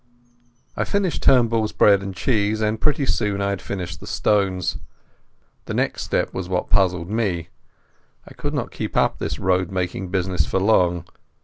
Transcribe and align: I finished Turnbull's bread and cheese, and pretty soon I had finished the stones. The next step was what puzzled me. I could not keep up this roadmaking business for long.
I 0.75 0.83
finished 0.83 1.21
Turnbull's 1.21 1.73
bread 1.73 2.01
and 2.01 2.15
cheese, 2.15 2.59
and 2.59 2.81
pretty 2.81 3.05
soon 3.05 3.39
I 3.39 3.51
had 3.51 3.61
finished 3.61 3.99
the 3.99 4.07
stones. 4.07 4.79
The 5.65 5.75
next 5.75 6.01
step 6.05 6.33
was 6.33 6.49
what 6.49 6.71
puzzled 6.71 7.11
me. 7.11 7.49
I 8.27 8.33
could 8.33 8.55
not 8.55 8.71
keep 8.71 8.97
up 8.97 9.19
this 9.19 9.37
roadmaking 9.37 10.07
business 10.09 10.43
for 10.47 10.59
long. 10.59 11.05